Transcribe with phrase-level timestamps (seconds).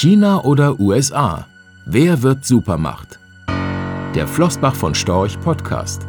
[0.00, 1.46] China oder USA?
[1.84, 3.18] Wer wird Supermacht?
[4.14, 6.06] Der Flossbach von Storch Podcast.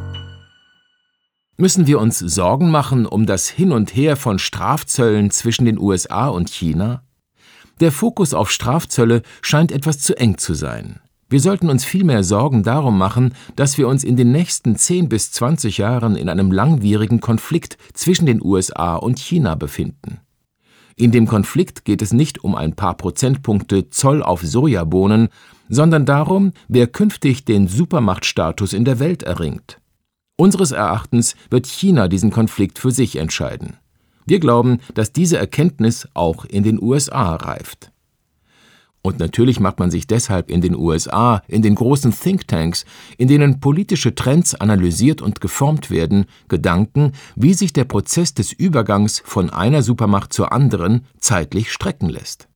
[1.58, 6.29] Müssen wir uns Sorgen machen um das Hin und Her von Strafzöllen zwischen den USA
[6.29, 7.04] und China?
[7.81, 11.01] Der Fokus auf Strafzölle scheint etwas zu eng zu sein.
[11.28, 15.33] Wir sollten uns vielmehr Sorgen darum machen, dass wir uns in den nächsten 10 bis
[15.33, 20.21] 20 Jahren in einem langwierigen Konflikt zwischen den USA und China befinden.
[20.95, 25.29] In dem Konflikt geht es nicht um ein paar Prozentpunkte Zoll auf Sojabohnen,
[25.70, 29.80] sondern darum, wer künftig den Supermachtstatus in der Welt erringt.
[30.38, 33.77] Unseres Erachtens wird China diesen Konflikt für sich entscheiden.
[34.25, 37.91] Wir glauben, dass diese Erkenntnis auch in den USA reift.
[39.03, 42.85] Und natürlich macht man sich deshalb in den USA, in den großen Thinktanks,
[43.17, 49.21] in denen politische Trends analysiert und geformt werden, Gedanken, wie sich der Prozess des Übergangs
[49.25, 52.47] von einer Supermacht zur anderen zeitlich strecken lässt.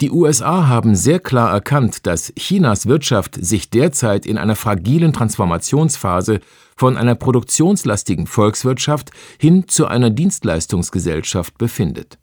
[0.00, 6.40] Die USA haben sehr klar erkannt, dass Chinas Wirtschaft sich derzeit in einer fragilen Transformationsphase
[6.76, 12.18] von einer produktionslastigen Volkswirtschaft hin zu einer Dienstleistungsgesellschaft befindet.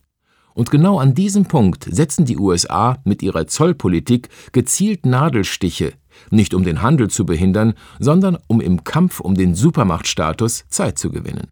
[0.54, 5.94] Und genau an diesem Punkt setzen die USA mit ihrer Zollpolitik gezielt Nadelstiche,
[6.30, 11.10] nicht um den Handel zu behindern, sondern um im Kampf um den Supermachtstatus Zeit zu
[11.10, 11.48] gewinnen.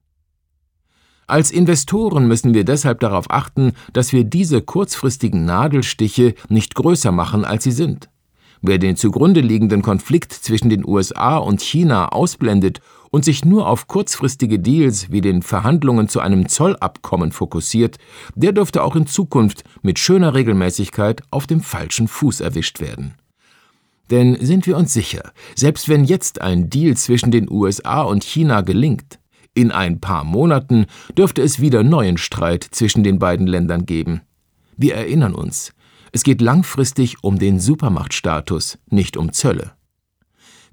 [1.28, 7.46] Als Investoren müssen wir deshalb darauf achten, dass wir diese kurzfristigen Nadelstiche nicht größer machen,
[7.46, 8.10] als sie sind.
[8.62, 12.82] Wer den zugrunde liegenden Konflikt zwischen den USA und China ausblendet
[13.12, 17.98] und sich nur auf kurzfristige Deals wie den Verhandlungen zu einem Zollabkommen fokussiert,
[18.36, 23.14] der dürfte auch in Zukunft mit schöner Regelmäßigkeit auf dem falschen Fuß erwischt werden.
[24.10, 28.62] Denn sind wir uns sicher, selbst wenn jetzt ein Deal zwischen den USA und China
[28.62, 29.20] gelingt,
[29.54, 30.86] in ein paar Monaten
[31.18, 34.22] dürfte es wieder neuen Streit zwischen den beiden Ländern geben.
[34.78, 35.74] Wir erinnern uns,
[36.14, 39.72] es geht langfristig um den Supermachtstatus, nicht um Zölle.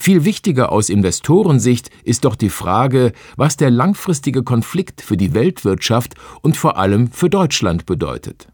[0.01, 6.15] Viel wichtiger aus Investorensicht ist doch die Frage, was der langfristige Konflikt für die Weltwirtschaft
[6.41, 8.47] und vor allem für Deutschland bedeutet.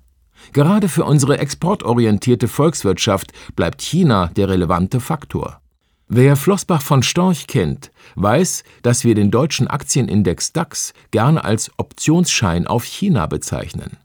[0.53, 5.61] Gerade für unsere exportorientierte Volkswirtschaft bleibt China der relevante Faktor.
[6.09, 12.67] Wer Flossbach von Storch kennt, weiß, dass wir den deutschen Aktienindex DAX gern als Optionsschein
[12.67, 13.99] auf China bezeichnen.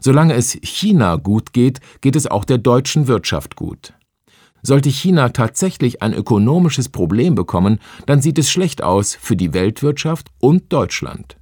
[0.00, 3.92] Solange es China gut geht, geht es auch der deutschen Wirtschaft gut.
[4.62, 10.28] Sollte China tatsächlich ein ökonomisches Problem bekommen, dann sieht es schlecht aus für die Weltwirtschaft
[10.38, 11.36] und Deutschland.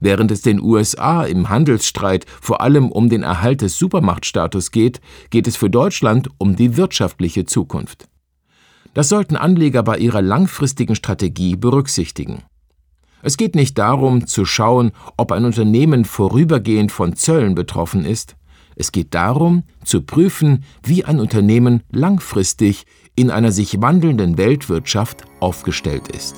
[0.00, 5.46] Während es den USA im Handelsstreit vor allem um den Erhalt des Supermachtstatus geht, geht
[5.46, 8.08] es für Deutschland um die wirtschaftliche Zukunft.
[8.94, 12.42] Das sollten Anleger bei ihrer langfristigen Strategie berücksichtigen.
[13.22, 18.36] Es geht nicht darum, zu schauen, ob ein Unternehmen vorübergehend von Zöllen betroffen ist,
[18.80, 26.08] es geht darum, zu prüfen, wie ein Unternehmen langfristig in einer sich wandelnden Weltwirtschaft aufgestellt
[26.08, 26.34] ist.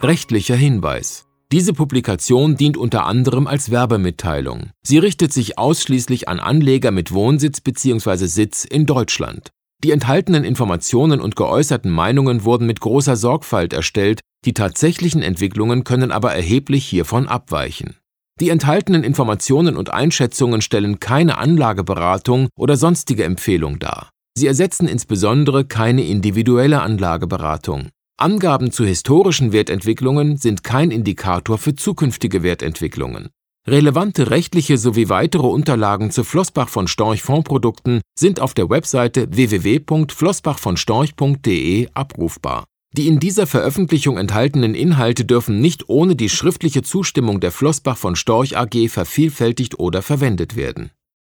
[0.00, 4.70] Rechtlicher Hinweis diese Publikation dient unter anderem als Werbemitteilung.
[4.82, 8.24] Sie richtet sich ausschließlich an Anleger mit Wohnsitz bzw.
[8.24, 9.50] Sitz in Deutschland.
[9.84, 16.10] Die enthaltenen Informationen und geäußerten Meinungen wurden mit großer Sorgfalt erstellt, die tatsächlichen Entwicklungen können
[16.10, 17.96] aber erheblich hiervon abweichen.
[18.42, 24.10] Die enthaltenen Informationen und Einschätzungen stellen keine Anlageberatung oder sonstige Empfehlung dar.
[24.36, 27.90] Sie ersetzen insbesondere keine individuelle Anlageberatung.
[28.18, 33.28] Angaben zu historischen Wertentwicklungen sind kein Indikator für zukünftige Wertentwicklungen.
[33.68, 41.90] Relevante rechtliche sowie weitere Unterlagen zu Flossbach von Storch Fondsprodukten sind auf der Webseite www.flossbachvonstorch.de
[41.94, 42.64] abrufbar.
[42.94, 48.16] Die in dieser Veröffentlichung enthaltenen Inhalte dürfen nicht ohne die schriftliche Zustimmung der Flossbach von
[48.16, 50.90] Storch AG vervielfältigt oder verwendet werden